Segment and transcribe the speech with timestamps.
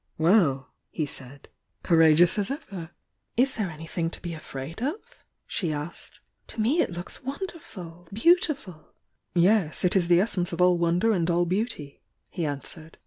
[0.17, 1.47] "Well!" he said.—
[1.83, 2.89] "Courageous as ever?"
[3.37, 4.95] "Is there anything to be afraid of?"
[5.45, 6.21] she asked.
[6.47, 8.93] "To me it looks wonderful!— beautiful!"
[9.35, 11.99] "Yes— it is the essence of all wonder and all beau ty,"
[12.31, 12.97] he answered.